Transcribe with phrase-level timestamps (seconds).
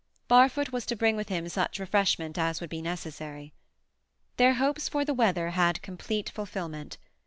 [0.27, 3.53] Barfoot was to bring with him such refreshment as would be necessary.
[4.37, 6.97] Their hopes for the weather had complete fulfilment.